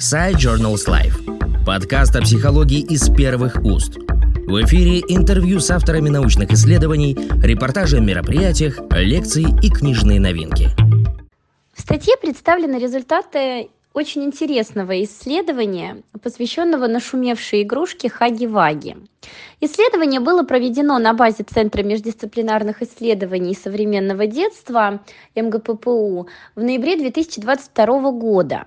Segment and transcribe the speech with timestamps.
[0.00, 1.64] Side Journals Life.
[1.66, 3.98] Подкаст о психологии из первых уст.
[3.98, 10.70] В эфире интервью с авторами научных исследований, репортажи о мероприятиях, лекции и книжные новинки.
[11.74, 18.96] В статье представлены результаты очень интересного исследования, посвященного нашумевшей игрушке Хаги-Ваги.
[19.60, 25.00] Исследование было проведено на базе Центра междисциплинарных исследований современного детства
[25.36, 28.64] МГППУ в ноябре 2022 года.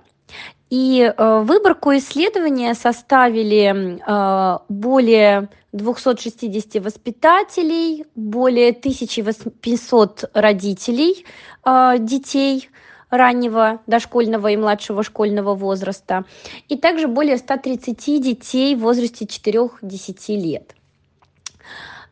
[0.70, 11.26] И э, выборку исследования составили э, более 260 воспитателей, более 1800 родителей
[11.64, 12.68] э, детей–
[13.16, 16.24] раннего дошкольного и младшего школьного возраста,
[16.68, 20.74] и также более 130 детей в возрасте 4-10 лет.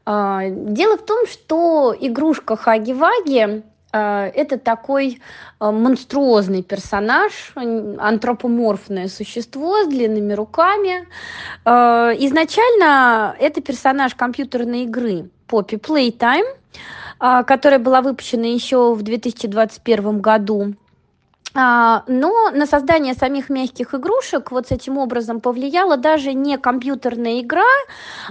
[0.04, 3.62] Дело в том, что игрушка Хаги-Ваги
[3.98, 5.20] это такой
[5.58, 11.06] а, монструозный персонаж, антропоморфное существо с длинными руками.
[11.64, 16.46] Изначально это персонаж компьютерной игры Poppy Playtime,
[17.44, 20.74] которая была выпущена еще в 2021 году.
[21.54, 27.40] А, но на создание самих мягких игрушек вот с этим образом повлияла даже не компьютерная
[27.40, 27.62] игра,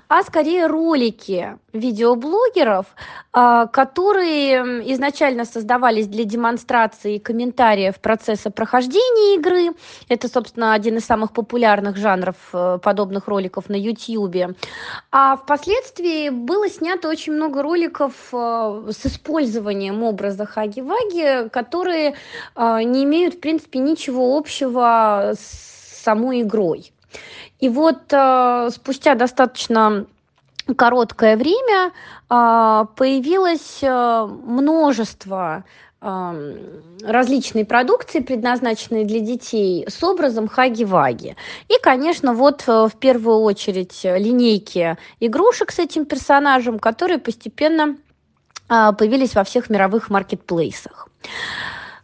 [0.07, 2.87] а скорее ролики видеоблогеров,
[3.31, 9.75] а, которые изначально создавались для демонстрации комментариев процесса прохождения игры.
[10.09, 14.55] Это, собственно, один из самых популярных жанров э, подобных роликов на YouTube.
[15.11, 22.15] А впоследствии было снято очень много роликов э, с использованием образа Хаги-Ваги, которые
[22.55, 26.91] э, не имеют, в принципе, ничего общего с самой игрой.
[27.59, 30.05] И вот э, спустя достаточно
[30.77, 35.65] короткое время э, появилось э, множество
[36.01, 36.57] э,
[37.03, 41.35] различной продукции, предназначенной для детей, с образом хаги-ваги.
[41.67, 47.97] И, конечно, вот э, в первую очередь линейки игрушек с этим персонажем, которые постепенно
[48.69, 51.09] э, появились во всех мировых маркетплейсах.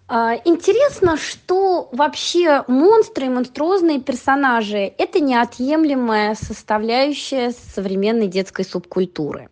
[0.10, 9.50] А, интересно, что вообще монстры и монструозные персонажи– это неотъемлемая составляющая современной детской субкультуры.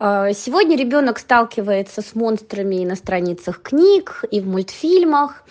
[0.00, 5.44] А, сегодня ребенок сталкивается с монстрами и на страницах книг, и в мультфильмах,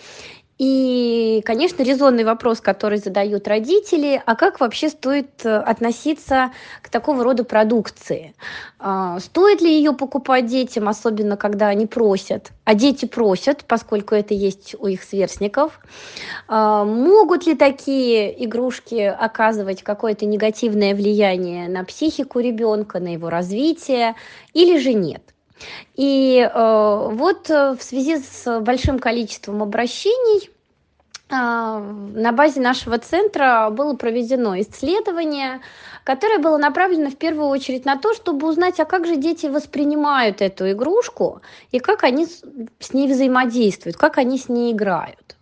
[0.58, 6.50] и, конечно, резонный вопрос, который задают родители, а как вообще стоит э, относиться
[6.82, 8.34] к такого рода продукции?
[8.80, 12.50] А, стоит ли ее покупать детям, особенно когда они просят?
[12.64, 15.78] А дети просят, поскольку это есть у их сверстников.
[16.48, 24.16] А, могут ли такие игрушки оказывать какое-то негативное влияние на психику ребенка, на его развитие,
[24.54, 25.22] или же нет?
[25.94, 33.68] И э, вот э, в связи с большим количеством обращений э, на базе нашего центра
[33.70, 35.60] было проведено исследование,
[36.04, 40.40] которое было направлено в первую очередь на то, чтобы узнать, а как же дети воспринимают
[40.40, 41.42] эту игрушку
[41.72, 45.36] и как они с ней взаимодействуют, как они с ней играют.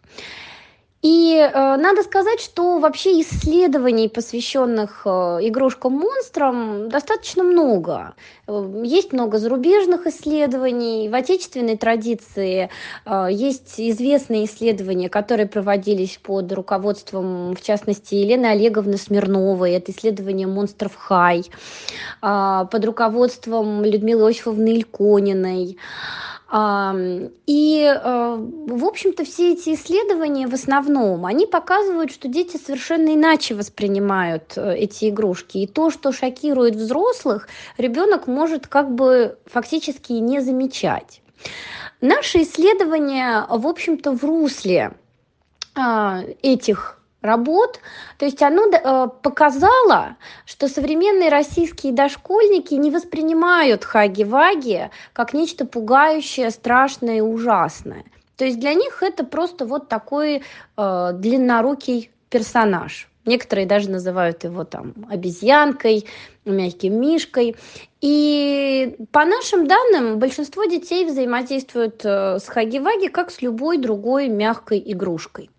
[1.02, 5.08] И э, надо сказать, что вообще исследований, посвященных э,
[5.42, 8.14] игрушкам-монстрам, достаточно много.
[8.48, 11.08] Э, есть много зарубежных исследований.
[11.10, 12.70] В отечественной традиции
[13.04, 19.72] э, есть известные исследования, которые проводились под руководством, в частности, Елены Олеговны Смирновой.
[19.72, 21.44] Это исследование монстров Хай.
[22.22, 25.76] Э, под руководством Людмилы Осиповны Илькониной.
[26.48, 33.56] И, э, в общем-то, все эти исследования в основном, они показывают, что дети совершенно иначе
[33.56, 35.58] воспринимают э, эти игрушки.
[35.58, 37.48] И то, что шокирует взрослых,
[37.78, 41.20] ребенок может как бы фактически не замечать.
[42.00, 44.92] Наши исследования, в общем-то, в русле
[45.74, 47.80] а, этих работ.
[48.18, 50.16] То есть оно э, показало,
[50.46, 58.04] что современные российские дошкольники не воспринимают хаги-ваги как нечто пугающее, страшное и ужасное.
[58.36, 60.42] То есть для них это просто вот такой
[60.76, 63.08] э, длиннорукий персонаж.
[63.24, 66.06] Некоторые даже называют его там обезьянкой,
[66.44, 67.56] мягким мишкой.
[68.00, 74.82] И по нашим данным, большинство детей взаимодействуют э, с хаги-ваги как с любой другой мягкой
[74.86, 75.50] игрушкой.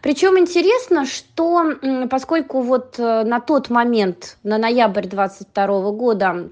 [0.00, 1.74] Причем интересно, что
[2.10, 6.50] поскольку вот э, на тот момент, на ноябрь 22 года,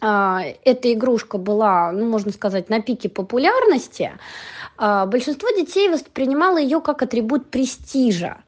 [0.00, 4.12] а, эта игрушка была, ну, можно сказать, на пике популярности,
[4.76, 8.38] а, большинство детей воспринимало ее как атрибут престижа.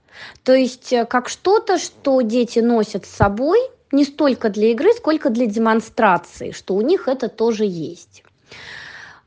[0.42, 3.58] То есть э, как что-то, что дети носят с собой,
[3.92, 8.24] не столько для игры, сколько для демонстрации, что у них это тоже есть.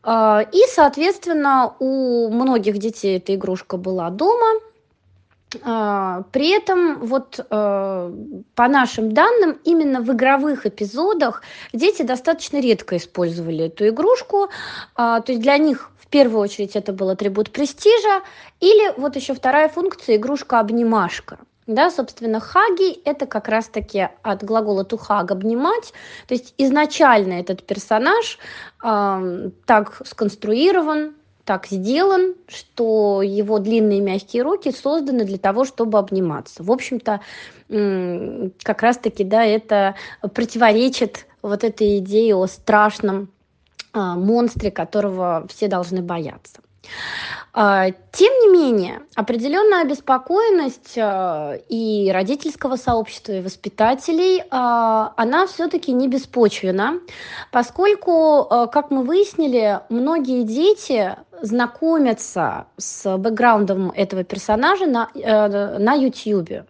[0.04, 4.60] А, и, соответственно, у многих детей эта игрушка была дома,
[5.52, 8.14] при этом, вот э,
[8.56, 11.42] по нашим данным, именно в игровых эпизодах
[11.74, 14.50] дети достаточно редко использовали эту игрушку.
[14.96, 18.22] А, то есть для них в первую очередь это был атрибут престижа.
[18.60, 21.40] Или вот еще вторая функция игрушка-обнимашка.
[21.68, 25.94] Да, собственно, хаги– это как раз-таки от глагола to hug– обнимать.
[26.28, 28.40] То есть изначально этот персонаж
[28.84, 31.14] э, так сконструирован,
[31.46, 36.64] так сделан, что его длинные мягкие руки созданы для того, чтобы обниматься.
[36.64, 37.22] В общем-то,
[37.68, 39.96] как раз-таки, да, это
[40.34, 43.30] противоречит вот этой идее о страшном
[43.94, 46.62] а, монстре, которого все должны бояться.
[47.54, 56.08] А, тем не менее, определенная обеспокоенность а, и родительского сообщества, и воспитателей, она все-таки не
[56.08, 57.00] беспочвена,
[57.52, 66.66] поскольку, как мы выяснили, многие дети знакомятся с бэкграундом этого персонажа на, э, на YouTube.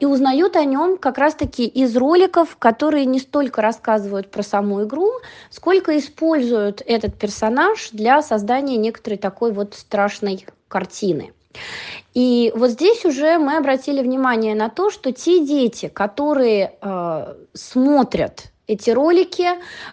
[0.00, 5.10] И узнают о нем как раз-таки из роликов, которые не столько рассказывают про саму игру,
[5.50, 11.32] сколько используют этот персонаж для создания некоторой такой вот страшной картины.
[12.14, 18.52] И вот здесь уже мы обратили внимание на то, что те дети, которые э, смотрят
[18.68, 19.48] эти ролики,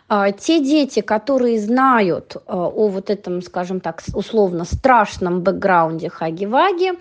[0.10, 6.92] э, те дети, которые знают э, о вот этом, скажем так, условно страшном бэкграунде Хаги-Ваги,
[6.92, 6.96] э,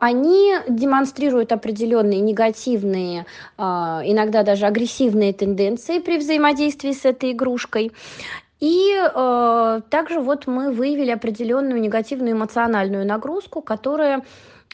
[0.00, 3.26] они демонстрируют определенные негативные,
[3.56, 7.92] иногда даже агрессивные тенденции при взаимодействии с этой игрушкой.
[8.58, 14.22] И э, также вот мы выявили определенную негативную эмоциональную нагрузку, которая,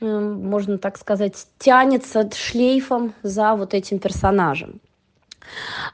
[0.00, 4.80] можно так сказать, тянется шлейфом за вот этим персонажем.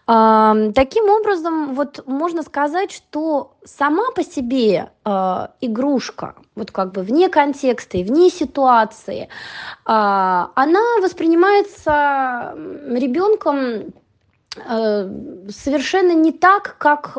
[0.06, 7.28] Таким образом, вот можно сказать, что сама по себе э, игрушка, вот как бы вне
[7.28, 9.28] контекста и вне ситуации, э,
[9.86, 12.54] она воспринимается
[12.88, 13.92] ребенком
[14.66, 15.08] Э,
[15.50, 17.16] совершенно не так, как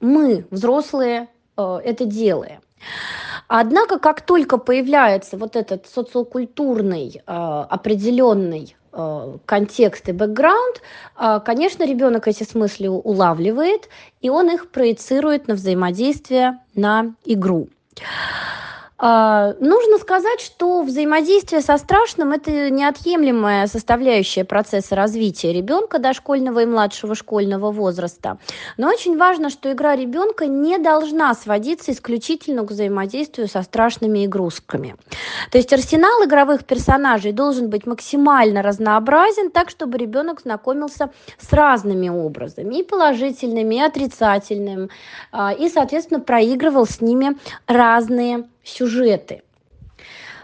[0.00, 2.60] мы, взрослые, это делаем.
[3.48, 8.76] Однако, как только появляется вот этот социокультурный определенный
[9.46, 10.82] контекст и бэкграунд,
[11.44, 13.88] конечно, ребенок эти смыслы улавливает,
[14.20, 17.68] и он их проецирует на взаимодействие, на игру.
[19.00, 26.66] А, нужно сказать, что взаимодействие со страшным– это неотъемлемая составляющая процесса развития ребенка дошкольного и
[26.66, 28.38] младшего школьного возраста.
[28.76, 34.96] Но очень важно, что игра ребенка не должна сводиться исключительно к взаимодействию со страшными игрушками.
[35.50, 42.08] То есть арсенал игровых персонажей должен быть максимально разнообразен, так, чтобы ребенок знакомился с разными
[42.08, 44.88] образами, и положительными, и отрицательными,
[45.32, 47.36] а, и, соответственно, проигрывал с ними
[47.66, 49.42] разные сюжеты.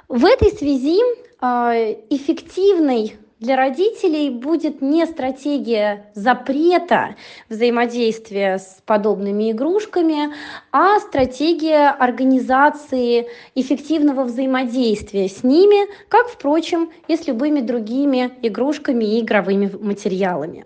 [0.09, 1.01] В этой связи
[1.41, 7.15] э, эффективной для родителей будет не стратегия запрета
[7.51, 10.35] взаимодействия с подобными игрушками,
[10.73, 19.21] а стратегия организации эффективного взаимодействия с ними, как, впрочем, и с любыми другими игрушками и
[19.21, 20.65] игровыми материалами.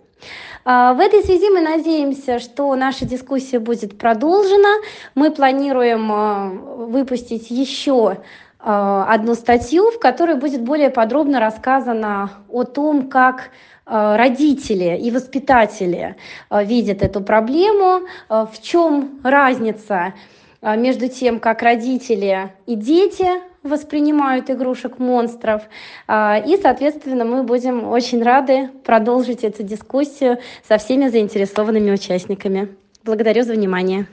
[0.63, 4.75] А, в этой связи мы надеемся, что наша дискуссия будет продолжена.
[5.15, 8.19] Мы планируем а, выпустить еще
[8.59, 13.51] одну статью, в которой будет более подробно рассказано о том, как
[13.85, 16.15] родители и воспитатели
[16.51, 20.13] видят эту проблему, в чем разница
[20.61, 23.27] между тем, как родители и дети
[23.63, 25.63] воспринимают игрушек монстров.
[26.09, 32.75] И, соответственно, мы будем очень рады продолжить эту дискуссию со всеми заинтересованными участниками.
[33.03, 34.05] Благодарю за внимание.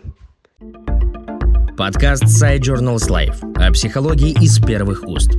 [1.76, 5.32] Подкаст Side Journals Life о психологии из первых уст.